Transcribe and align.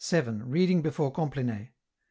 Reading 0.25 0.81
before 0.81 1.11
Compline. 1.11 1.69